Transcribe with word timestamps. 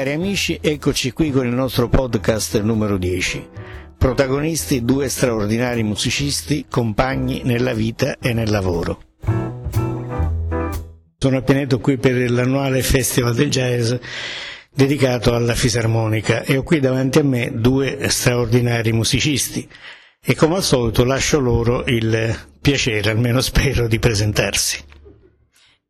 Cari 0.00 0.12
amici, 0.12 0.58
eccoci 0.62 1.12
qui 1.12 1.30
con 1.30 1.44
il 1.46 1.52
nostro 1.52 1.90
podcast 1.90 2.58
numero 2.62 2.96
10. 2.96 3.48
Protagonisti 3.98 4.82
due 4.82 5.10
straordinari 5.10 5.82
musicisti, 5.82 6.64
compagni 6.70 7.42
nella 7.44 7.74
vita 7.74 8.16
e 8.18 8.32
nel 8.32 8.48
lavoro. 8.48 9.02
Sono 11.18 11.36
appena 11.36 11.66
qui 11.76 11.98
per 11.98 12.30
l'annuale 12.30 12.80
Festival 12.80 13.34
del 13.34 13.50
Jazz 13.50 13.92
dedicato 14.72 15.34
alla 15.34 15.54
fisarmonica 15.54 16.44
e 16.44 16.56
ho 16.56 16.62
qui 16.62 16.80
davanti 16.80 17.18
a 17.18 17.24
me 17.24 17.50
due 17.52 18.08
straordinari 18.08 18.92
musicisti 18.92 19.68
e 20.18 20.34
come 20.34 20.54
al 20.54 20.62
solito 20.62 21.04
lascio 21.04 21.38
loro 21.40 21.84
il 21.84 22.34
piacere, 22.58 23.10
almeno 23.10 23.42
spero, 23.42 23.86
di 23.86 23.98
presentarsi. 23.98 24.82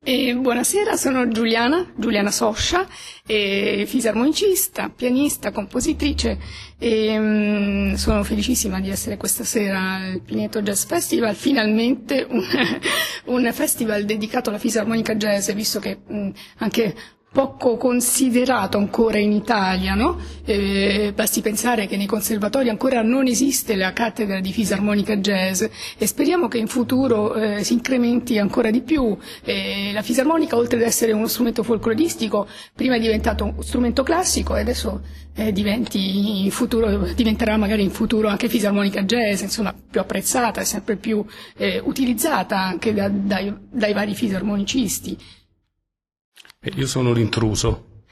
E 0.03 0.35
buonasera, 0.35 0.97
sono 0.97 1.29
Giuliana, 1.29 1.93
Giuliana 1.95 2.31
Soscia, 2.31 2.89
fisarmonicista, 3.27 4.89
pianista, 4.89 5.51
compositrice 5.53 6.39
e 6.79 7.19
um, 7.19 7.95
sono 7.97 8.25
felicissima 8.25 8.81
di 8.81 8.89
essere 8.89 9.19
questa 9.19 9.45
sera 9.45 9.97
al 9.97 10.23
Pineto 10.23 10.63
Jazz 10.63 10.85
Festival, 10.85 11.35
finalmente 11.35 12.27
un, 12.27 12.43
un 13.27 13.53
festival 13.53 14.07
dedicato 14.07 14.49
alla 14.49 14.59
fisarmonica 14.59 15.17
jazz, 15.17 15.51
visto 15.51 15.81
che 15.81 16.01
um, 16.07 16.33
anche 16.57 16.95
poco 17.33 17.77
considerato 17.77 18.77
ancora 18.77 19.19
in 19.19 19.31
Italia, 19.31 19.95
no? 19.95 20.19
eh, 20.45 21.13
basti 21.15 21.41
pensare 21.41 21.87
che 21.87 21.97
nei 21.97 22.07
conservatori 22.07 22.69
ancora 22.69 23.03
non 23.03 23.29
esiste 23.29 23.77
la 23.77 23.93
cattedra 23.93 24.41
di 24.41 24.53
fisarmonica 24.53 25.17
jazz 25.17 25.63
e 25.97 26.07
speriamo 26.07 26.49
che 26.49 26.59
in 26.59 26.67
futuro 26.67 27.35
eh, 27.35 27.63
si 27.63 27.75
incrementi 27.75 28.39
ancora 28.39 28.71
di 28.71 28.81
più. 28.81 29.17
Eh, 29.45 29.91
la 29.93 30.03
fisarmonica, 30.03 30.57
oltre 30.57 30.79
ad 30.79 30.85
essere 30.85 31.13
uno 31.13 31.29
strumento 31.29 31.63
folcloristico, 31.63 32.49
prima 32.75 32.97
è 32.97 33.01
diventato 33.01 33.45
uno 33.45 33.63
strumento 33.63 34.03
classico 34.03 34.57
e 34.57 34.61
adesso 34.61 35.01
eh, 35.35 36.51
futuro, 36.51 37.07
diventerà 37.15 37.57
magari 37.57 37.85
in 37.85 37.91
futuro 37.91 38.27
anche 38.27 38.49
fisarmonica 38.49 39.03
jazz, 39.03 39.43
insomma 39.43 39.73
più 39.91 40.01
apprezzata 40.01 40.61
e 40.61 40.65
sempre 40.65 40.97
più 40.97 41.25
eh, 41.57 41.81
utilizzata 41.85 42.59
anche 42.59 42.93
da, 42.93 43.09
dai, 43.09 43.55
dai 43.71 43.93
vari 43.93 44.15
fisarmonicisti. 44.15 45.39
Io 46.63 46.87
sono 46.87 47.13
l'intruso. 47.13 48.03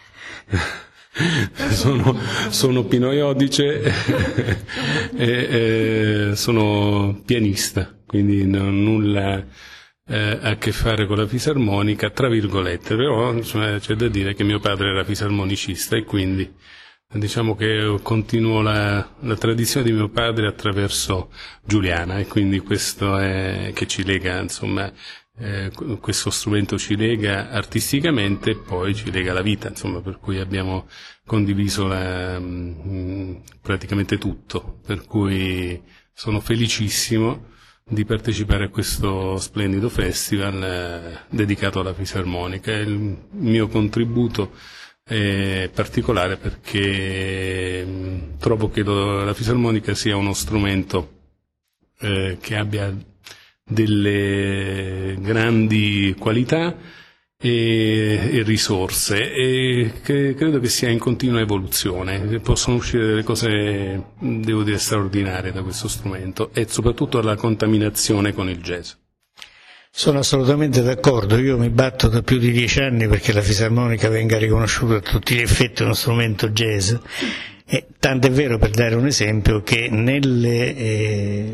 sono, 1.69 2.19
sono 2.49 2.85
Pino 2.85 3.13
Iodice 3.13 3.83
e, 5.15 6.31
e, 6.31 6.33
sono 6.35 7.21
pianista, 7.27 7.95
quindi 8.07 8.47
non 8.47 8.69
ho 8.69 8.71
nulla 8.71 9.45
eh, 10.07 10.39
a 10.41 10.57
che 10.57 10.73
fare 10.73 11.07
con 11.07 11.19
la 11.19 11.27
fisarmonica, 11.27 12.09
tra 12.09 12.29
virgolette, 12.29 12.97
però 12.97 13.35
insomma, 13.35 13.79
c'è 13.79 13.95
da 13.95 14.09
dire 14.09 14.33
che 14.33 14.45
mio 14.45 14.61
padre 14.61 14.93
era 14.93 15.05
fisarmonicista 15.05 15.97
e 15.97 16.05
quindi 16.05 16.51
diciamo 17.11 17.55
che 17.55 17.99
continuo 18.03 18.63
la, 18.63 19.15
la, 19.21 19.37
tradizione 19.37 19.85
di 19.85 19.93
mio 19.93 20.09
padre 20.09 20.47
attraverso 20.47 21.31
Giuliana 21.65 22.19
e 22.19 22.27
quindi 22.27 22.61
questo 22.61 23.19
è 23.19 23.73
che 23.75 23.87
ci 23.87 24.05
lega 24.05 24.41
insomma 24.41 24.91
eh, 25.39 25.71
questo 26.01 26.31
strumento 26.31 26.77
ci 26.79 26.97
lega 26.97 27.51
artisticamente 27.51 28.51
e 28.51 28.57
poi 28.57 28.95
ci 28.95 29.11
lega 29.11 29.33
la 29.33 29.43
vita, 29.43 29.69
insomma, 29.69 30.01
per 30.01 30.19
cui 30.19 30.39
abbiamo 30.39 30.89
condiviso 31.25 31.87
la, 31.87 32.39
mh, 32.39 32.83
mm, 32.87 33.37
praticamente 33.61 34.19
tutto, 34.19 34.81
per 34.85 35.05
cui 35.05 35.81
sono 36.13 36.41
felicissimo 36.41 37.57
di 37.85 38.05
partecipare 38.05 38.65
a 38.65 38.69
questo 38.69 39.37
splendido 39.39 39.89
festival 39.89 40.63
eh, 40.63 41.19
dedicato 41.31 41.81
alla 41.81 41.95
fisarmonica. 41.95 42.73
Il 42.73 43.27
mio 43.31 43.69
contributo 43.69 44.53
è 45.05 45.71
particolare 45.73 46.37
perché 46.37 47.85
mm, 47.87 48.39
trovo 48.39 48.69
che 48.69 48.83
la 48.83 49.33
fisarmonica 49.35 49.95
sia 49.95 50.17
uno 50.17 50.35
strumento 50.35 51.17
eh, 52.01 52.39
che 52.41 52.57
abbia 52.57 52.95
delle 53.69 55.17
grandi 55.21 56.17
qualità 56.19 56.75
e, 57.41 58.31
e 58.33 58.43
risorse 58.43 59.33
e 59.33 59.93
che 60.03 60.35
credo 60.35 60.59
che 60.59 60.69
sia 60.69 60.89
in 60.89 60.99
continua 60.99 61.41
evoluzione, 61.41 62.41
possono 62.41 62.77
uscire 62.77 63.07
delle 63.07 63.23
cose, 63.23 64.03
devo 64.19 64.65
dire, 64.65 64.79
straordinarie 64.79 65.53
da 65.53 65.63
questo 65.63 65.87
strumento 65.87 66.51
e 66.53 66.67
soprattutto 66.69 67.21
la 67.21 67.37
contaminazione 67.37 68.33
con 68.33 68.49
il 68.49 68.61
jazz. 68.61 68.93
Sono 69.91 70.19
assolutamente 70.19 70.83
d'accordo, 70.83 71.39
io 71.39 71.59
mi 71.59 71.71
batto 71.71 72.09
da 72.09 72.23
più 72.23 72.39
di 72.39 72.51
dieci 72.51 72.81
anni 72.81 73.09
perché 73.09 73.33
la 73.33 73.41
fisarmonica 73.41 74.09
venga 74.09 74.37
riconosciuta 74.37 74.97
a 74.97 75.01
tutti 75.01 75.35
gli 75.35 75.41
effetti 75.41 75.83
uno 75.83 75.95
strumento 75.95 76.49
jazz 76.49 76.95
tanto 77.99 78.27
è 78.27 78.31
vero, 78.31 78.57
per 78.59 78.71
dare 78.71 78.95
un 78.95 79.07
esempio, 79.07 79.63
che 79.63 79.89
nelle 79.91 80.75
eh, 80.75 81.53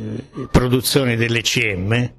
produzioni 0.51 1.17
dell'ECM, 1.17 2.13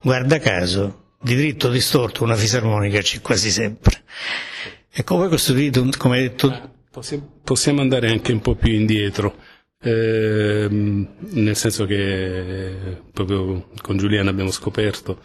guarda 0.00 0.38
caso, 0.38 1.16
di 1.20 1.36
dritto 1.36 1.68
distorto 1.70 2.24
una 2.24 2.34
fisarmonica 2.34 3.00
c'è 3.00 3.20
quasi 3.20 3.50
sempre. 3.50 4.04
E 4.90 5.04
come 5.04 5.28
costruito, 5.28 5.86
come 5.98 6.16
hai 6.16 6.22
detto... 6.22 6.70
Possiamo 7.44 7.80
andare 7.80 8.10
anche 8.10 8.32
un 8.32 8.40
po' 8.40 8.54
più 8.54 8.72
indietro. 8.72 9.36
Eh, 9.82 10.68
nel 10.68 11.56
senso 11.56 11.86
che 11.86 13.00
proprio 13.12 13.68
con 13.80 13.96
Giuliana 13.96 14.30
abbiamo 14.30 14.50
scoperto 14.50 15.20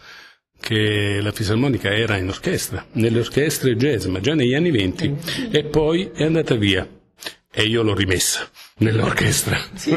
che 0.60 1.20
la 1.22 1.30
fisarmonica 1.30 1.94
era 1.94 2.16
in 2.16 2.28
orchestra, 2.28 2.84
nelle 2.92 3.20
orchestre 3.20 3.76
jazz, 3.76 4.06
ma 4.06 4.20
già 4.20 4.34
negli 4.34 4.54
anni 4.54 4.70
venti, 4.70 5.14
e 5.52 5.64
poi 5.64 6.10
è 6.12 6.24
andata 6.24 6.56
via 6.56 6.88
e 7.58 7.64
io 7.64 7.82
l'ho 7.82 7.92
rimessa 7.94 8.48
nell'orchestra. 8.78 9.58
Sì. 9.74 9.92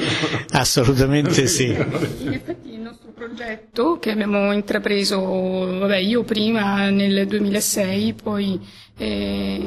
Assolutamente 0.49 1.45
sì. 1.45 1.67
In 1.67 2.33
effetti 2.33 2.73
il 2.73 2.79
nostro 2.79 3.11
progetto 3.13 3.99
che 3.99 4.09
abbiamo 4.09 4.51
intrapreso, 4.51 5.19
vabbè, 5.77 5.97
io 5.97 6.23
prima 6.23 6.89
nel 6.89 7.27
2006, 7.27 8.13
poi 8.15 8.59
eh, 8.97 9.63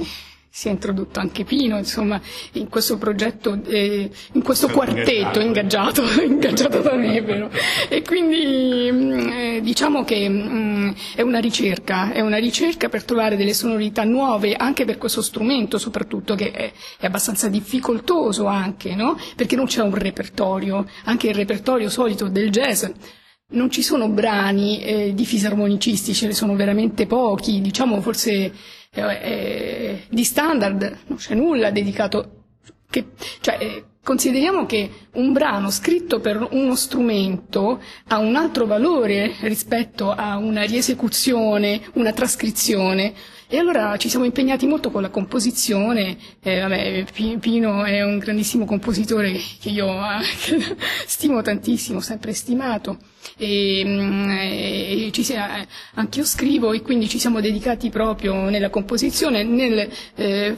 si 0.56 0.68
è 0.68 0.70
introdotto 0.70 1.18
anche 1.18 1.42
Pino, 1.42 1.78
insomma, 1.78 2.20
in 2.52 2.68
questo 2.68 2.96
progetto, 2.96 3.60
eh, 3.66 4.08
in 4.34 4.42
questo 4.42 4.68
quartetto 4.68 5.40
ingaggiato, 5.40 6.04
ingaggiato 6.22 6.78
da 6.78 6.94
me, 6.94 7.20
però. 7.24 7.48
E 7.88 8.02
quindi 8.02 8.88
mm, 8.88 9.28
eh, 9.32 9.60
diciamo 9.62 10.04
che 10.04 10.28
mh, 10.28 10.48
mm, 10.48 10.90
è 11.16 11.22
una 11.22 11.40
ricerca, 11.40 12.12
è 12.12 12.20
una 12.20 12.36
ricerca 12.36 12.88
per 12.88 13.02
trovare 13.02 13.36
delle 13.36 13.52
sonorità 13.52 14.04
nuove 14.04 14.54
anche 14.54 14.84
per 14.84 14.96
questo 14.96 15.22
strumento, 15.22 15.76
soprattutto 15.76 16.36
che 16.36 16.52
è, 16.52 16.72
è 17.00 17.06
abbastanza 17.06 17.48
difficoltoso 17.48 18.46
anche, 18.46 18.94
no? 18.94 19.18
Perché 19.34 19.56
non 19.56 19.66
c'è 19.66 19.82
un 19.82 19.96
repertorio, 19.96 20.86
anche 21.06 21.30
il 21.30 21.34
repertorio 21.34 21.90
solito 21.90 22.28
del 22.28 22.50
jazz 22.50 22.84
non 23.54 23.70
ci 23.70 23.82
sono 23.82 24.08
brani 24.08 24.82
eh, 24.82 25.14
di 25.14 25.24
fisarmonicisti, 25.24 26.14
ce 26.14 26.26
ne 26.26 26.34
sono 26.34 26.54
veramente 26.54 27.06
pochi, 27.06 27.60
diciamo 27.60 28.00
forse 28.00 28.52
eh, 28.90 29.02
eh, 29.02 30.02
di 30.08 30.24
standard 30.24 30.98
non 31.06 31.18
c'è 31.18 31.34
nulla 31.34 31.70
dedicato, 31.70 32.44
che, 32.90 33.06
cioè, 33.40 33.58
eh, 33.60 33.84
consideriamo 34.04 34.66
che 34.66 34.90
un 35.14 35.32
brano 35.32 35.70
scritto 35.70 36.20
per 36.20 36.46
uno 36.52 36.76
strumento 36.76 37.80
ha 38.08 38.18
un 38.18 38.36
altro 38.36 38.66
valore 38.66 39.34
rispetto 39.40 40.12
a 40.12 40.36
una 40.36 40.62
riesecuzione, 40.62 41.80
una 41.94 42.12
trascrizione. 42.12 43.14
E 43.48 43.58
allora 43.58 43.96
ci 43.96 44.08
siamo 44.08 44.24
impegnati 44.24 44.66
molto 44.66 44.90
con 44.90 45.02
la 45.02 45.10
composizione, 45.10 46.16
eh, 46.42 46.60
vabbè, 46.60 47.04
Pino 47.40 47.84
è 47.84 48.02
un 48.02 48.18
grandissimo 48.18 48.64
compositore 48.64 49.38
che 49.60 49.68
io 49.68 49.86
eh, 49.88 50.76
stimo 51.06 51.40
tantissimo, 51.42 52.00
sempre 52.00 52.32
stimato, 52.32 52.98
e, 53.36 53.82
mm, 53.84 54.30
e 54.30 55.08
ci 55.12 55.22
sia, 55.22 55.66
anch'io 55.94 56.24
scrivo 56.24 56.72
e 56.72 56.82
quindi 56.82 57.08
ci 57.08 57.18
siamo 57.18 57.40
dedicati 57.40 57.90
proprio 57.90 58.48
nella 58.48 58.70
composizione, 58.70 59.42
nel 59.42 59.88
eh, 60.14 60.56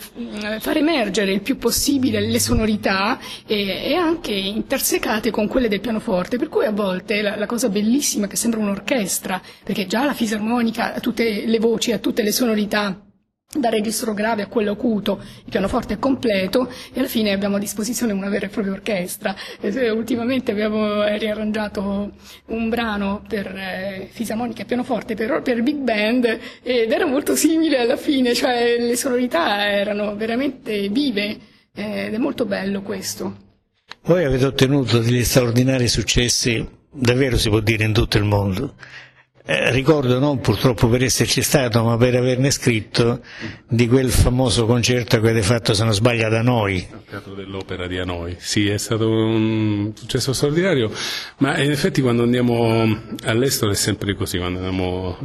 far 0.59 0.76
emergere 0.76 1.32
il 1.32 1.41
più 1.41 1.56
possibile 1.59 2.20
le 2.20 2.41
sonorità 2.41 3.19
e, 3.47 3.91
e, 3.91 3.94
anche 3.94 4.33
intersecate 4.33 5.31
con 5.31 5.49
quelle 5.49 5.69
del 5.69 5.81
pianoforte, 5.81 6.38
per 6.38 6.49
cui 6.49 6.65
a 6.65 6.73
volte 6.73 7.23
la, 7.23 7.37
la 7.37 7.47
cosa 7.47 7.69
bellissima 7.69 8.27
che 8.27 8.37
sembra 8.37 8.61
un'orchestra, 8.61 9.41
perché 9.65 9.87
già 9.87 10.05
la 10.05 10.15
fisarmonica 10.15 10.94
ha 10.94 11.00
tutte 11.00 11.44
le 11.47 11.59
voci, 11.59 11.93
ha 11.93 11.99
tutte 11.99 12.23
le 12.23 12.33
sonorità 12.33 13.00
da 13.49 13.69
registro 13.69 14.12
grave 14.12 14.43
a 14.43 14.49
quello 14.49 14.73
acuto, 14.73 15.21
il 15.44 15.50
pianoforte 15.50 15.94
è 15.94 15.99
completo 15.99 16.69
e 16.93 16.99
alla 16.99 17.09
fine 17.09 17.33
abbiamo 17.33 17.56
a 17.56 17.59
disposizione 17.59 18.12
una 18.12 18.29
vera 18.29 18.47
e 18.47 18.49
propria 18.49 18.73
orchestra. 18.73 19.35
E 19.61 19.91
ultimamente 19.91 20.50
abbiamo 20.50 21.05
riarrangiato 21.17 22.12
un 22.47 22.69
brano 22.69 23.23
per 23.27 23.47
eh, 23.47 24.09
fisarmonica 24.11 24.62
e 24.62 24.65
pianoforte 24.65 25.15
per, 25.15 25.43
per, 25.43 25.62
big 25.62 25.77
band 25.77 26.39
ed 26.62 26.91
era 26.91 27.06
molto 27.06 27.35
simile 27.35 27.79
alla 27.79 27.97
fine, 27.97 28.35
cioè 28.35 28.77
le 28.79 28.97
sonorità 28.97 29.71
erano 29.71 30.17
veramente 30.17 30.89
vive 30.89 31.55
ed 31.76 32.14
è 32.14 32.19
molto 32.19 32.46
bello 32.46 32.82
questo. 32.82 33.44
Voi 34.02 34.25
avete 34.25 34.46
ottenuto 34.46 34.99
degli 34.99 35.23
straordinari 35.23 35.87
successi, 35.87 36.67
davvero 36.90 37.37
si 37.37 37.49
può 37.49 37.61
dire, 37.61 37.84
in 37.84 37.93
tutto 37.93 38.17
il 38.19 38.25
mondo 38.25 38.75
eh, 39.49 39.70
ricordo 39.70 40.19
non 40.19 40.40
purtroppo 40.40 40.88
per 40.88 41.05
esserci 41.05 41.40
stato, 41.40 41.84
ma 41.84 41.96
per 41.96 42.17
averne 42.17 42.50
scritto 42.50 43.23
di 43.69 43.87
quel 43.87 44.11
famoso 44.11 44.67
concerto 44.67 45.20
che 45.20 45.28
avete 45.28 45.46
fatto, 45.46 45.73
se 45.73 45.84
non 45.84 45.94
sbaglio, 45.94 46.28
da 46.28 46.43
noi. 46.43 46.84
Al 46.90 47.05
Teatro 47.05 47.34
dell'Opera 47.34 47.87
di 47.87 47.96
Hanoi. 47.96 48.34
Sì, 48.40 48.69
è 48.69 48.76
stato 48.76 49.08
un 49.08 49.93
successo 49.94 50.32
straordinario, 50.32 50.90
ma 51.38 51.62
in 51.62 51.70
effetti 51.70 52.00
quando 52.00 52.25
andiamo 52.25 53.14
all'estero 53.22 53.70
è 53.70 53.76
sempre 53.76 54.14
così, 54.14 54.38
quando 54.38 54.58
andiamo 54.58 55.17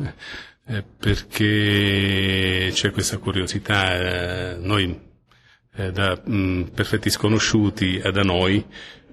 eh, 0.67 0.83
perché 0.99 2.69
c'è 2.71 2.91
questa 2.91 3.17
curiosità, 3.17 4.51
eh, 4.51 4.57
noi 4.59 5.09
eh, 5.75 5.91
da 5.91 6.19
mh, 6.23 6.71
perfetti 6.73 7.09
sconosciuti 7.09 8.01
da 8.11 8.21
noi 8.21 8.65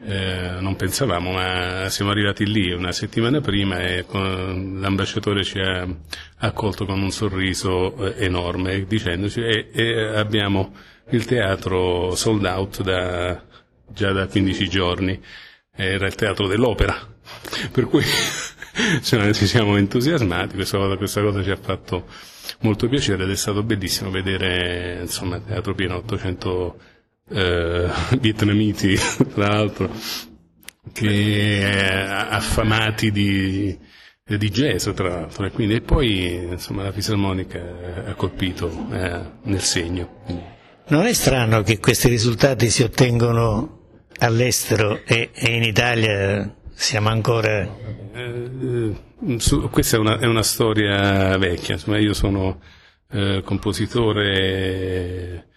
eh, 0.05 0.56
non 0.60 0.76
pensavamo, 0.76 1.32
ma 1.32 1.88
siamo 1.88 2.10
arrivati 2.12 2.46
lì 2.46 2.70
una 2.72 2.93
settimana 2.93 3.40
prima 3.40 3.81
e 3.81 4.05
con, 4.06 4.78
l'ambasciatore 4.81 5.43
ci 5.43 5.58
ha 5.58 5.87
accolto 6.38 6.87
con 6.87 7.00
un 7.02 7.10
sorriso 7.10 8.14
eh, 8.14 8.25
enorme 8.25 8.84
dicendoci 8.87 9.40
e, 9.40 9.70
e, 9.72 10.16
abbiamo 10.16 10.72
il 11.10 11.25
teatro 11.25 12.14
sold 12.14 12.44
out 12.44 12.82
da, 12.82 13.43
già 13.88 14.12
da 14.12 14.26
15 14.26 14.69
giorni, 14.69 15.20
era 15.75 16.06
il 16.06 16.14
teatro 16.14 16.46
dell'opera, 16.46 16.96
per 17.72 17.87
cui 17.87 18.05
cioè, 19.02 19.32
ci 19.32 19.46
siamo 19.46 19.76
entusiasmati, 19.76 20.55
questa 20.55 20.78
cosa, 20.78 20.96
questa 20.96 21.22
cosa 21.22 21.43
ci 21.43 21.50
ha 21.50 21.56
fatto 21.56 22.06
molto 22.60 22.88
piacere 22.88 23.25
ed 23.25 23.31
è 23.31 23.37
stato 23.37 23.62
bellissimo 23.62 24.10
vedere 24.10 24.99
insomma 25.00 25.37
il 25.37 25.44
teatro 25.44 25.75
pieno 25.75 25.96
800 25.96 26.81
eh, 27.31 27.88
vietnamiti, 28.19 28.96
tra 29.34 29.49
l'altro, 29.49 29.90
che 30.93 32.05
affamati 32.10 33.10
di, 33.10 33.78
di 34.25 34.50
jazz, 34.50 34.88
tra 34.94 35.08
l'altro, 35.08 35.44
e, 35.46 35.50
quindi, 35.50 35.75
e 35.75 35.81
poi 35.81 36.44
insomma, 36.50 36.84
la 36.84 36.93
fisarmonica 36.93 37.60
ha 38.06 38.14
colpito 38.14 38.87
eh, 38.93 39.20
nel 39.43 39.60
segno. 39.60 40.22
Non 40.88 41.05
è 41.05 41.12
strano 41.12 41.62
che 41.62 41.78
questi 41.78 42.08
risultati 42.08 42.70
si 42.70 42.82
ottengono 42.82 43.76
all'estero 44.20 45.02
e, 45.05 45.31
e 45.34 45.55
in 45.55 45.62
Italia 45.62 46.57
siamo 46.79 47.09
ancora... 47.09 47.69
Eh, 48.13 48.97
su, 49.39 49.69
questa 49.69 49.97
è 49.97 49.99
una, 49.99 50.19
è 50.19 50.27
una, 50.27 50.45
storia 50.45 51.37
vecchia, 51.37 51.75
insomma, 51.75 51.99
io 51.99 52.15
sono 52.15 52.61
eh, 53.11 53.43
compositore 53.45 55.49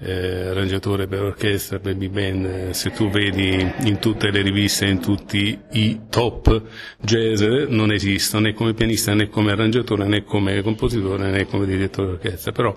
eh, 0.00 0.48
arrangiatore 0.48 1.06
per 1.06 1.22
orchestra, 1.22 1.78
baby 1.78 2.08
band, 2.08 2.44
eh, 2.44 2.74
se 2.74 2.90
tu 2.90 3.08
vedi 3.08 3.72
in 3.84 3.98
tutte 4.00 4.32
le 4.32 4.42
riviste, 4.42 4.86
in 4.86 5.00
tutti 5.00 5.56
i 5.72 6.00
top 6.10 6.62
jazz, 7.00 7.40
non 7.68 7.92
esistono 7.92 8.46
né 8.46 8.52
come 8.52 8.74
pianista 8.74 9.14
né 9.14 9.28
come 9.28 9.52
arrangiatore 9.52 10.04
né 10.06 10.24
come 10.24 10.60
compositore 10.62 11.30
né 11.30 11.46
come 11.46 11.66
direttore 11.66 12.08
d'orchestra, 12.08 12.50
però 12.50 12.76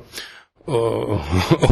ho, 0.67 1.21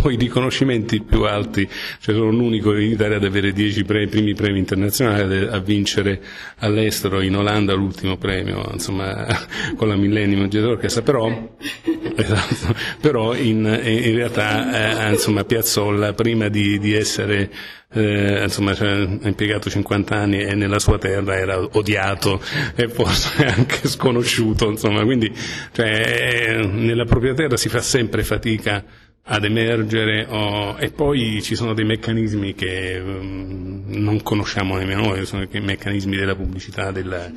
ho, 0.04 0.10
i 0.12 0.16
riconoscimenti 0.16 1.02
più 1.02 1.24
alti, 1.24 1.68
cioè 2.00 2.16
sono 2.16 2.30
l'unico 2.30 2.76
in 2.76 2.92
Italia 2.92 3.18
ad 3.18 3.24
avere 3.24 3.52
10 3.52 3.84
premi, 3.84 4.08
primi 4.08 4.34
premi 4.34 4.60
internazionali, 4.60 5.48
a 5.48 5.60
vincere 5.60 6.22
all'estero 6.60 7.22
in 7.22 7.36
Olanda 7.36 7.74
l'ultimo 7.74 8.18
premio, 8.18 8.70
insomma, 8.72 9.26
con 9.76 9.88
la 9.88 9.96
Millennium 9.96 10.48
Jazz 10.48 10.64
Orchestra, 10.64 11.02
però, 11.02 11.28
esatto, 12.16 12.76
però 13.02 13.36
in, 13.36 13.58
in 13.84 14.16
realtà, 14.16 15.08
eh, 15.08 15.12
insomma, 15.12 15.44
Piazzolla, 15.44 16.14
prima 16.14 16.48
di, 16.48 16.80
di 16.80 16.94
essere 16.94 17.52
eh, 17.92 18.44
insomma 18.44 18.74
cioè, 18.74 18.90
ha 18.90 19.28
impiegato 19.28 19.70
50 19.70 20.16
anni 20.16 20.40
e 20.40 20.56
nella 20.56 20.80
sua 20.80 20.98
terra 20.98 21.38
era 21.38 21.60
odiato 21.60 22.42
e 22.76 22.88
forse 22.90 23.46
anche 23.48 23.88
sconosciuto, 23.88 24.70
insomma, 24.70 25.04
quindi 25.04 25.34
cioè, 25.72 26.66
nella 26.66 27.06
propria 27.06 27.34
terra 27.34 27.58
si 27.58 27.70
fa 27.70 27.82
sempre 27.82 28.24
fatica 28.24 28.84
ad 29.28 29.44
emergere 29.44 30.26
oh, 30.30 30.78
e 30.78 30.92
poi 30.92 31.42
ci 31.42 31.56
sono 31.56 31.74
dei 31.74 31.86
meccanismi 31.86 32.54
che 32.54 33.02
um, 33.04 33.84
non 33.88 34.22
conosciamo 34.22 34.78
nemmeno 34.78 35.02
noi, 35.02 35.26
sono 35.26 35.48
i 35.50 35.60
meccanismi 35.60 36.16
della 36.16 36.36
pubblicità, 36.36 36.92
della, 36.92 37.32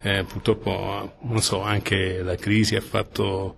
eh, 0.00 0.24
purtroppo 0.24 1.16
non 1.22 1.40
so, 1.40 1.62
anche 1.62 2.22
la 2.22 2.36
crisi 2.36 2.76
ha 2.76 2.80
fatto 2.80 3.56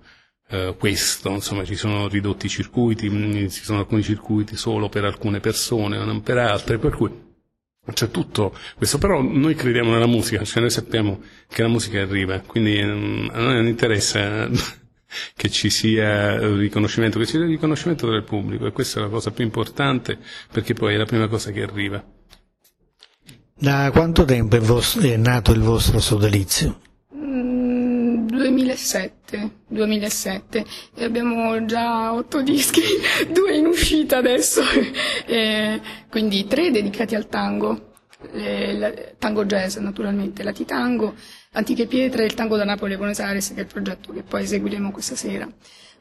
eh, 0.49 0.75
questo, 0.79 1.31
insomma 1.31 1.65
ci 1.65 1.75
sono 1.75 2.09
ridotti 2.09 2.49
circuiti, 2.49 3.09
mm, 3.09 3.49
ci 3.49 3.65
sono 3.65 3.81
alcuni 3.81 4.03
circuiti 4.03 4.57
solo 4.57 4.89
per 4.89 5.05
alcune 5.05 5.41
persone, 5.41 5.97
non 6.05 6.23
per 6.23 6.39
altre, 6.39 6.79
per 6.79 6.95
cui 6.95 7.23
c'è 7.93 8.11
tutto 8.11 8.57
questo, 8.77 8.99
però 8.99 9.21
noi 9.21 9.55
crediamo 9.55 9.93
nella 9.93 10.07
musica, 10.07 10.43
cioè 10.45 10.61
noi 10.61 10.71
sappiamo 10.71 11.21
che 11.49 11.63
la 11.63 11.69
musica 11.69 12.01
arriva, 12.01 12.41
quindi 12.41 12.83
mm, 12.83 13.29
a 13.31 13.41
noi 13.41 13.55
non 13.55 13.67
interessa 13.67 14.49
che 15.35 15.51
ci 15.51 15.71
sia 15.71 16.39
riconoscimento, 16.57 17.19
che 17.19 17.25
ci 17.25 17.33
sia 17.33 17.41
il 17.41 17.49
riconoscimento 17.49 18.09
del 18.11 18.25
pubblico 18.25 18.67
e 18.67 18.73
questa 18.73 19.01
è 19.01 19.03
la 19.03 19.09
cosa 19.09 19.31
più 19.31 19.45
importante 19.45 20.19
perché 20.51 20.75
poi 20.75 20.95
è 20.95 20.97
la 20.97 21.05
prima 21.05 21.29
cosa 21.29 21.51
che 21.51 21.63
arriva. 21.63 22.05
Da 23.57 23.91
quanto 23.93 24.25
tempo 24.25 24.57
è, 24.57 24.61
vostro, 24.61 25.03
è 25.03 25.17
nato 25.17 25.53
il 25.53 25.61
vostro 25.61 26.01
sodalizio? 26.01 26.81
2007, 28.75 29.51
2007 29.69 30.65
e 30.95 31.05
abbiamo 31.05 31.65
già 31.65 32.13
otto 32.13 32.43
dischi, 32.43 32.83
due 33.33 33.57
in 33.57 33.67
uscita 33.67 34.19
adesso, 34.19 34.63
e 35.27 35.81
quindi 36.11 36.47
tre 36.47 36.71
dedicati 36.71 37.15
al 37.15 37.29
tango, 37.29 37.93
eh, 38.33 39.15
tango 39.19 39.45
jazz 39.45 39.77
naturalmente, 39.77 40.43
la 40.43 40.53
Titango, 40.53 41.15
Antiche 41.53 41.87
Pietre 41.87 42.23
e 42.23 42.27
il 42.27 42.35
tango 42.35 42.57
da 42.57 42.65
Napoli 42.65 42.95
a 42.95 42.97
Buenos 42.97 43.21
Aires 43.21 43.49
che 43.49 43.61
è 43.61 43.61
il 43.61 43.67
progetto 43.67 44.13
che 44.13 44.23
poi 44.23 44.43
eseguiremo 44.43 44.91
questa 44.91 45.15
sera. 45.15 45.49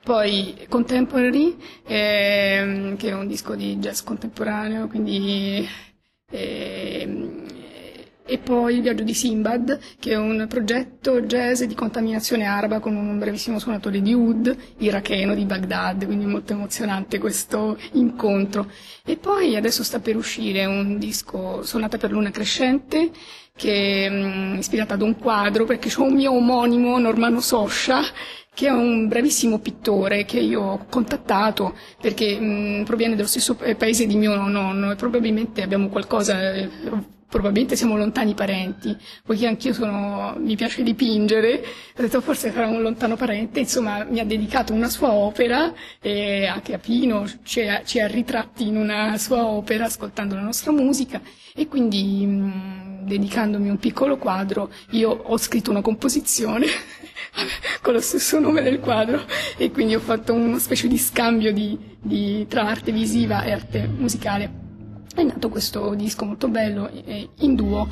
Poi 0.03 0.65
Contemporary, 0.67 1.55
eh, 1.85 2.95
che 2.97 3.09
è 3.09 3.13
un 3.13 3.27
disco 3.27 3.55
di 3.55 3.77
jazz 3.77 4.01
contemporaneo, 4.01 4.87
quindi 4.87 5.65
eh, 6.29 7.42
e 8.33 8.39
poi 8.39 8.77
Il 8.77 8.81
viaggio 8.81 9.03
di 9.03 9.13
Simbad, 9.13 9.77
che 9.99 10.13
è 10.13 10.17
un 10.17 10.47
progetto 10.49 11.21
jazz 11.21 11.61
di 11.61 11.75
contaminazione 11.75 12.45
araba 12.45 12.79
con 12.79 12.95
un 12.95 13.19
brevissimo 13.19 13.59
suonatore 13.59 14.01
di 14.01 14.11
Oud, 14.11 14.57
iracheno 14.79 15.35
di 15.35 15.45
Baghdad, 15.45 16.03
quindi 16.07 16.25
molto 16.25 16.53
emozionante 16.53 17.19
questo 17.19 17.77
incontro. 17.91 18.71
E 19.05 19.17
poi 19.17 19.55
adesso 19.55 19.83
sta 19.83 19.99
per 19.99 20.15
uscire 20.15 20.65
un 20.65 20.97
disco 20.97 21.61
Sonata 21.61 21.99
per 21.99 22.11
luna 22.11 22.31
crescente, 22.31 23.11
che 23.55 24.07
è 24.07 24.09
um, 24.09 24.55
ispirato 24.57 24.95
ad 24.95 25.03
un 25.03 25.15
quadro, 25.15 25.65
perché 25.65 25.89
c'è 25.89 25.99
un 25.99 26.15
mio 26.15 26.33
omonimo, 26.33 26.97
Normano 26.97 27.39
Soscia, 27.39 28.01
che 28.51 28.65
è 28.65 28.71
un 28.71 29.07
bravissimo 29.07 29.59
pittore 29.59 30.25
che 30.25 30.39
io 30.39 30.61
ho 30.61 30.85
contattato 30.89 31.75
perché 32.01 32.39
mh, 32.39 32.83
proviene 32.83 33.15
dallo 33.15 33.27
stesso 33.27 33.55
paese 33.55 34.07
di 34.07 34.15
mio 34.15 34.35
nonno 34.47 34.91
e 34.91 34.95
probabilmente 34.95 35.61
abbiamo 35.61 35.89
qualcosa 35.89 36.51
eh, 36.53 36.69
probabilmente 37.33 37.75
siamo 37.75 37.97
lontani 37.97 38.35
parenti, 38.35 38.95
poiché 39.25 39.47
anch'io 39.47 39.73
sono, 39.73 40.35
mi 40.37 40.55
piace 40.55 40.83
dipingere, 40.83 41.63
ho 41.97 42.01
detto 42.03 42.21
forse 42.21 42.51
sarà 42.51 42.67
un 42.67 42.83
lontano 42.83 43.15
parente, 43.15 43.59
insomma 43.59 44.03
mi 44.03 44.19
ha 44.19 44.23
dedicato 44.23 44.71
una 44.71 44.87
sua 44.87 45.11
opera, 45.11 45.73
e 45.99 46.45
anche 46.45 46.75
a 46.75 46.77
Pino 46.77 47.25
ci 47.41 47.61
ha, 47.61 47.83
ci 47.83 47.99
ha 47.99 48.05
ritratti 48.05 48.67
in 48.67 48.77
una 48.77 49.17
sua 49.17 49.47
opera 49.47 49.85
ascoltando 49.85 50.35
la 50.35 50.41
nostra 50.41 50.71
musica 50.71 51.19
e 51.55 51.67
quindi 51.67 52.23
mh, 52.23 53.05
dedicandomi 53.05 53.67
un 53.67 53.77
piccolo 53.77 54.17
quadro 54.17 54.71
io 54.91 55.09
ho 55.09 55.37
scritto 55.37 55.71
una 55.71 55.81
composizione 55.81 56.67
con 57.81 57.93
lo 57.93 58.01
stesso 58.01 58.39
nome 58.39 58.61
del 58.61 58.79
quadro 58.79 59.23
e 59.57 59.71
quindi 59.71 59.95
ho 59.95 59.99
fatto 59.99 60.33
una 60.33 60.59
specie 60.59 60.87
di 60.87 60.99
scambio 60.99 61.51
di, 61.51 61.77
di, 61.99 62.45
tra 62.47 62.67
arte 62.67 62.91
visiva 62.91 63.43
e 63.43 63.51
arte 63.51 63.87
musicale 63.87 64.62
è 65.13 65.23
nato 65.23 65.49
questo 65.49 65.93
disco 65.95 66.25
molto 66.25 66.47
bello 66.47 66.89
eh, 67.05 67.29
in 67.39 67.55
duo. 67.55 67.87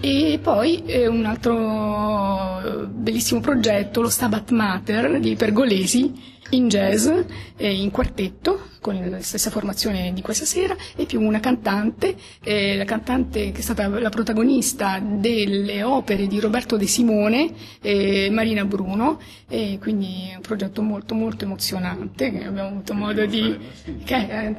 E 0.00 0.38
poi 0.42 0.84
eh, 0.84 1.06
un 1.06 1.24
altro 1.24 2.86
bellissimo 2.90 3.40
progetto, 3.40 4.02
lo 4.02 4.08
Stabat 4.10 4.50
Mater 4.50 5.20
di 5.20 5.34
Pergolesi, 5.36 6.35
in 6.50 6.68
jazz, 6.68 7.08
eh, 7.56 7.72
in 7.72 7.90
quartetto, 7.90 8.68
con 8.80 9.04
la 9.08 9.20
stessa 9.20 9.50
formazione 9.50 10.12
di 10.12 10.22
questa 10.22 10.44
sera, 10.44 10.76
e 10.94 11.06
più 11.06 11.20
una 11.20 11.40
cantante, 11.40 12.14
eh, 12.42 12.76
la 12.76 12.84
cantante 12.84 13.50
che 13.50 13.58
è 13.58 13.62
stata 13.62 13.88
la 13.88 14.10
protagonista 14.10 15.00
delle 15.00 15.82
opere 15.82 16.26
di 16.26 16.38
Roberto 16.38 16.76
De 16.76 16.86
Simone, 16.86 17.52
eh, 17.80 18.28
Marina 18.30 18.64
Bruno, 18.64 19.20
e 19.48 19.78
quindi 19.80 20.28
è 20.30 20.36
un 20.36 20.42
progetto 20.42 20.82
molto 20.82 21.14
molto 21.14 21.44
emozionante 21.44 22.30
che 22.30 22.44
abbiamo 22.44 22.68
avuto 22.68 22.94
modo 22.94 23.26
di... 23.26 23.58
Che, 24.04 24.56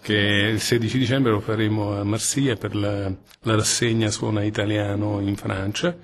che 0.00 0.14
il 0.14 0.60
16 0.60 0.98
dicembre 0.98 1.30
lo 1.30 1.40
faremo 1.40 1.98
a 1.98 2.04
Marsiglia 2.04 2.56
per 2.56 2.74
la, 2.74 3.08
la 3.08 3.54
rassegna 3.54 4.10
Suona 4.10 4.42
Italiano 4.42 5.20
in 5.20 5.36
Francia, 5.36 5.96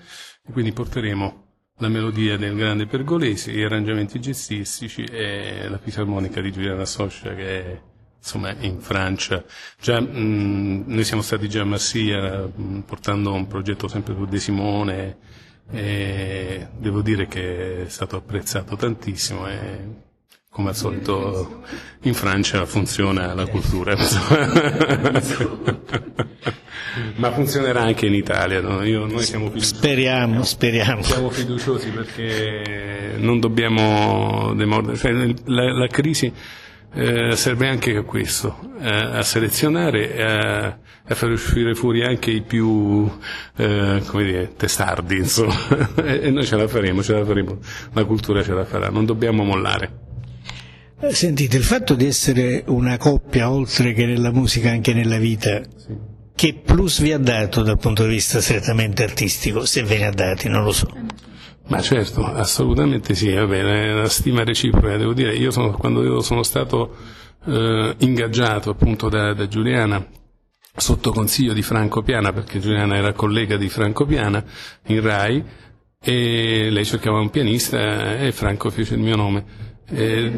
e 0.47 0.53
quindi 0.53 0.73
porteremo 0.73 1.46
la 1.79 1.89
melodia 1.89 2.37
del 2.37 2.57
grande 2.57 2.87
Pergolesi, 2.87 3.53
gli 3.53 3.63
arrangiamenti 3.63 4.19
jazzistici 4.19 5.05
e 5.05 5.69
la 5.69 5.79
fisarmonica 5.79 6.41
di 6.41 6.53
Giuliana 6.53 6.85
Soscia 6.85 7.35
che 7.35 7.65
è 7.65 7.81
insomma 8.19 8.55
in 8.61 8.81
Francia. 8.81 9.45
Già, 9.81 10.01
mh, 10.01 10.85
noi 10.87 11.05
siamo 11.05 11.23
stati 11.23 11.49
già 11.49 11.63
a 11.63 11.65
Marsiglia 11.65 12.49
portando 12.85 13.33
un 13.33 13.47
progetto 13.47 13.89
sempre 13.89 14.15
su 14.15 14.25
De 14.25 14.39
Simone, 14.39 15.17
e 15.71 16.69
devo 16.79 17.03
dire 17.03 17.27
che 17.27 17.85
è 17.85 17.89
stato 17.89 18.17
apprezzato 18.17 18.77
tantissimo 18.77 19.49
e 19.49 20.05
come 20.57 20.71
al 20.71 20.75
solito 20.75 21.65
in 22.05 22.15
Francia 22.15 22.65
funziona 22.65 23.35
la 23.35 23.47
cultura. 23.47 23.95
Ma 27.17 27.31
funzionerà 27.31 27.83
anche 27.83 28.07
in 28.07 28.15
Italia, 28.15 28.63
no? 28.63 28.83
Io, 28.83 29.05
noi 29.05 29.23
siamo 29.23 29.49
fiduciosi. 29.49 29.75
Speriamo, 29.75 30.43
speriamo. 30.45 31.03
Siamo 31.03 31.29
fiduciosi 31.29 31.91
perché 31.91 33.17
non 33.19 33.39
dobbiamo 33.39 34.55
demordere. 34.55 34.97
Cioè, 34.97 35.13
la, 35.45 35.75
la, 35.75 35.89
crisi 35.89 36.33
eh, 36.95 37.37
serve 37.37 37.69
anche 37.69 37.95
a 37.95 38.03
questo, 38.03 38.59
eh, 38.81 38.89
a 38.89 39.21
selezionare 39.21 40.15
e 40.15 40.23
a, 40.23 40.79
a, 41.05 41.15
far 41.15 41.33
uscire 41.33 41.75
fuori 41.75 42.03
anche 42.03 42.31
i 42.31 42.41
più 42.41 43.11
eh, 43.57 44.01
come 44.07 44.25
dire, 44.25 44.55
testardi, 44.57 45.19
insomma. 45.19 45.55
e 46.03 46.31
noi 46.31 46.47
ce 46.47 46.57
la 46.57 46.67
faremo, 46.67 47.03
ce 47.03 47.13
la 47.13 47.27
faremo, 47.27 47.59
la 47.93 48.05
cultura 48.07 48.43
ce 48.43 48.55
la 48.55 48.65
farà, 48.65 48.89
non 48.89 49.05
dobbiamo 49.05 49.45
mollare. 49.45 50.06
Eh, 50.99 51.13
sentite, 51.13 51.59
il 51.59 51.63
fatto 51.63 51.95
di 51.95 52.07
essere 52.07 52.65
una 52.69 52.97
coppia, 52.97 53.51
oltre 53.51 53.93
che 53.93 54.07
nella 54.07 54.33
musica, 54.33 54.71
anche 54.71 54.95
nella 54.95 55.19
vita, 55.19 55.61
sì. 55.77 55.95
che 56.35 56.55
plus 56.55 57.03
vi 57.03 57.13
ha 57.13 57.19
dato 57.19 57.63
dal 57.63 57.79
punto 57.79 58.05
di 58.05 58.15
vista 58.15 58.41
strettamente 58.41 59.03
artistico, 59.03 59.67
se 59.67 59.83
ve 59.83 59.99
ne 59.99 60.07
ha 60.07 60.11
dati, 60.11 60.49
non 60.49 60.65
lo 60.65 60.73
so. 60.73 60.89
Ma 61.69 61.83
certo, 61.83 62.25
assolutamente 62.25 63.15
sì, 63.15 63.31
vabbè, 63.31 63.93
la 63.93 64.09
stima 64.09 64.43
reciproca, 64.43 64.97
devo 64.97 65.13
dire, 65.13 65.35
io 65.35 65.51
sono, 65.51 65.73
quando 65.73 66.03
io 66.03 66.23
sono 66.23 66.43
stato 66.43 66.97
eh, 67.45 67.95
ingaggiato 67.99 68.71
appunto 68.71 69.11
da, 69.11 69.35
da 69.35 69.47
Giuliana, 69.49 70.03
sotto 70.75 71.11
consiglio 71.11 71.53
di 71.53 71.63
Franco 71.63 72.03
Piana, 72.03 72.33
perché 72.33 72.59
Giuliana 72.59 72.97
era 72.97 73.13
collega 73.13 73.59
di 73.59 73.69
Franco 73.69 74.07
Piana 74.07 74.43
in 74.87 75.03
RAI, 75.03 75.45
e 76.01 76.71
lei 76.71 76.85
cercava 76.87 77.21
un 77.21 77.29
pianista 77.29 78.17
e 78.17 78.33
Franco 78.33 78.71
fece 78.71 78.95
il 78.95 79.01
mio 79.01 79.17
nome. 79.17 79.75
Eh, 79.89 80.33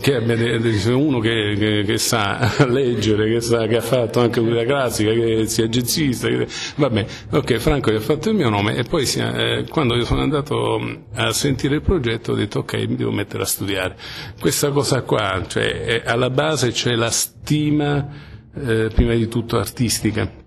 che 0.00 0.14
abbia 0.14 0.94
uno 0.94 1.18
che, 1.18 1.54
che, 1.58 1.82
che, 1.84 1.98
sa 1.98 2.54
leggere, 2.68 3.28
che, 3.32 3.40
sa, 3.40 3.66
che 3.66 3.76
ha 3.76 3.80
fatto 3.80 4.20
anche 4.20 4.40
quella 4.40 4.64
classica, 4.64 5.10
che 5.12 5.46
sia 5.48 5.66
jazzista, 5.66 6.28
che, 6.28 6.46
vabbè, 6.76 7.06
ok, 7.30 7.56
Franco 7.56 7.90
gli 7.90 7.96
ha 7.96 8.00
fatto 8.00 8.30
il 8.30 8.36
mio 8.36 8.48
nome 8.48 8.76
e 8.76 8.84
poi 8.84 9.06
si, 9.06 9.18
eh, 9.18 9.66
quando 9.68 9.96
io 9.96 10.04
sono 10.04 10.20
andato 10.20 10.80
a 11.14 11.32
sentire 11.32 11.76
il 11.76 11.82
progetto 11.82 12.32
ho 12.32 12.36
detto 12.36 12.60
ok, 12.60 12.74
mi 12.86 12.94
devo 12.94 13.10
mettere 13.10 13.42
a 13.42 13.46
studiare. 13.46 13.96
Questa 14.38 14.70
cosa 14.70 15.02
qua, 15.02 15.42
cioè 15.48 16.02
alla 16.04 16.30
base 16.30 16.70
c'è 16.70 16.94
la 16.94 17.10
stima 17.10 18.08
eh, 18.54 18.88
prima 18.94 19.14
di 19.14 19.26
tutto 19.26 19.58
artistica. 19.58 20.46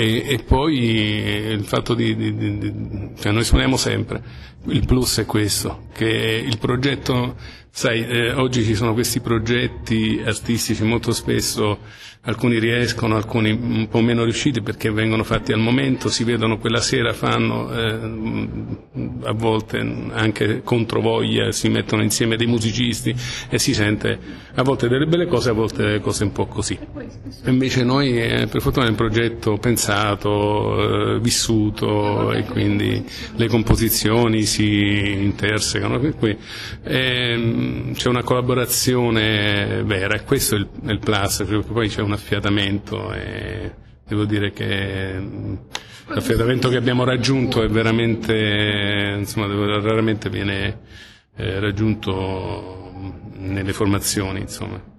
E, 0.00 0.24
e 0.28 0.38
poi 0.44 0.78
il 0.78 1.64
fatto 1.64 1.94
di, 1.94 2.14
di, 2.14 2.36
di, 2.36 3.10
cioè 3.18 3.32
noi 3.32 3.42
suoniamo 3.42 3.76
sempre, 3.76 4.22
il 4.70 4.84
plus 4.86 5.18
è 5.18 5.26
questo, 5.26 5.86
che 5.92 6.06
il 6.06 6.58
progetto, 6.58 7.36
sai, 7.70 8.06
eh, 8.06 8.32
oggi 8.32 8.64
ci 8.64 8.74
sono 8.74 8.92
questi 8.92 9.20
progetti 9.20 10.20
artistici 10.24 10.82
molto 10.84 11.12
spesso 11.12 11.78
alcuni 12.22 12.58
riescono, 12.58 13.16
alcuni 13.16 13.50
un 13.50 13.88
po' 13.88 14.00
meno 14.00 14.24
riusciti 14.24 14.60
perché 14.60 14.90
vengono 14.90 15.24
fatti 15.24 15.52
al 15.52 15.60
momento, 15.60 16.08
si 16.08 16.24
vedono 16.24 16.58
quella 16.58 16.80
sera, 16.80 17.12
fanno 17.12 17.72
eh, 17.72 18.48
a 19.24 19.32
volte 19.32 19.78
anche 20.12 20.62
contro 20.62 21.00
voglia, 21.00 21.52
si 21.52 21.68
mettono 21.68 22.02
insieme 22.02 22.36
dei 22.36 22.46
musicisti 22.46 23.14
e 23.48 23.58
si 23.58 23.72
sente 23.72 24.18
a 24.54 24.62
volte 24.62 24.88
delle 24.88 25.06
belle 25.06 25.26
cose, 25.26 25.50
a 25.50 25.52
volte 25.52 25.82
delle 25.82 26.00
cose 26.00 26.24
un 26.24 26.32
po' 26.32 26.46
così. 26.46 26.78
Invece 27.46 27.84
noi 27.84 28.20
eh, 28.20 28.46
per 28.46 28.60
fortuna 28.60 28.86
è 28.86 28.90
un 28.90 28.96
progetto 28.96 29.56
pensato, 29.56 31.14
eh, 31.14 31.20
vissuto 31.20 32.32
e 32.32 32.42
quindi 32.44 33.04
le 33.36 33.48
composizioni 33.48 34.42
si 34.42 34.57
intersecano, 34.64 35.98
per 35.98 36.14
cui 36.16 36.36
ehm, 36.82 37.92
c'è 37.94 38.08
una 38.08 38.22
collaborazione 38.22 39.82
vera 39.84 40.14
e 40.14 40.24
questo 40.24 40.56
è 40.56 40.58
il, 40.58 40.68
è 40.86 40.90
il 40.90 40.98
plus, 40.98 41.44
poi 41.66 41.88
c'è 41.88 42.02
un 42.02 42.12
affiatamento 42.12 43.12
e 43.12 43.72
devo 44.06 44.24
dire 44.24 44.52
che 44.52 45.20
l'affiatamento 46.06 46.68
che 46.68 46.76
abbiamo 46.76 47.04
raggiunto 47.04 47.62
è 47.62 47.68
veramente, 47.68 49.16
insomma, 49.18 49.46
raramente 49.46 50.30
viene 50.30 50.80
eh, 51.36 51.60
raggiunto 51.60 52.90
nelle 53.36 53.72
formazioni, 53.72 54.40
insomma. 54.40 54.96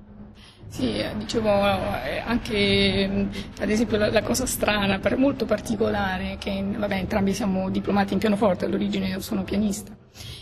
Sì, 0.69 1.03
dicevo 1.17 1.49
eh, 1.49 2.19
anche 2.23 3.27
ad 3.59 3.69
esempio 3.69 3.97
la, 3.97 4.11
la 4.11 4.21
cosa 4.21 4.45
strana, 4.45 4.99
molto 5.17 5.45
particolare, 5.45 6.37
che 6.39 6.63
vabbè, 6.63 6.95
entrambi 6.95 7.33
siamo 7.33 7.69
diplomati 7.69 8.13
in 8.13 8.19
pianoforte, 8.19 8.65
all'origine 8.65 9.07
io 9.07 9.19
sono 9.19 9.43
pianista 9.43 9.95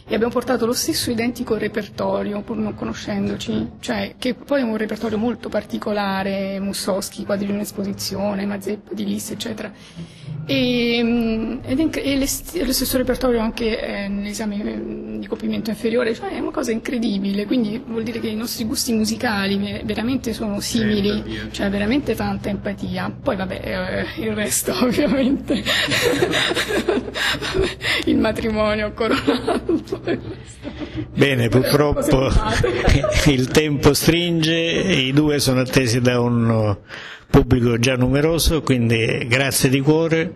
e 0.10 0.16
abbiamo 0.16 0.32
portato 0.32 0.66
lo 0.66 0.74
stesso 0.74 1.12
identico 1.12 1.58
repertorio 1.58 2.40
pur 2.42 2.56
non 2.56 2.74
conoscendoci, 2.76 3.72
cioè 3.82 4.16
che 4.18 4.36
poi 4.36 4.62
è 4.62 4.64
un 4.64 4.78
repertorio 4.78 5.18
molto 5.18 5.50
particolare, 5.50 6.60
Mussowski, 6.62 7.26
quadri 7.26 7.48
di 7.48 7.52
un'esposizione, 7.52 8.46
Mazeppa 8.46 8.94
di 8.94 9.04
Lissi, 9.06 9.34
eccetera. 9.34 9.70
E, 10.46 11.02
mm, 11.04 11.58
ed 11.66 11.80
è, 11.94 12.16
lo 12.64 12.72
stesso 12.72 12.96
repertorio 12.98 13.42
anche 13.42 13.82
eh, 13.82 14.08
nell'esame 14.08 14.56
mm, 14.64 15.20
di 15.20 15.28
compimento 15.28 15.72
inferiore, 15.72 16.16
cioè 16.16 16.30
è 16.30 16.40
una 16.40 16.52
cosa 16.52 16.72
incredibile, 16.72 17.46
quindi 17.46 17.84
vuol 17.86 18.04
dire 18.04 18.22
che 18.22 18.28
i 18.28 18.36
nostri 18.36 18.64
gusti 18.64 18.94
musicali 18.94 19.82
veramente 19.84 20.32
sono 20.32 20.62
simili, 20.62 21.50
cioè 21.52 21.70
veramente 21.70 22.16
tanta 22.16 22.48
empatia. 22.48 23.14
Poi 23.22 23.36
vabbè, 23.36 24.06
eh, 24.16 24.22
il 24.22 24.32
resto 24.34 24.72
ovviamente, 24.86 25.62
il 28.06 28.18
matrimonio 28.18 28.94
coronato. 28.94 29.57
Bene, 31.14 31.50
purtroppo 31.50 32.30
il 33.28 33.48
tempo 33.48 33.94
stringe, 33.94 34.54
i 34.54 35.14
due 35.14 35.40
sono 35.40 35.62
attesi 35.62 36.00
da 36.02 36.20
un 36.20 36.78
pubblico 37.30 37.78
già 37.80 37.96
numeroso, 37.96 38.62
quindi 38.62 39.26
grazie 39.28 39.70
di 39.70 39.80
cuore 39.82 40.36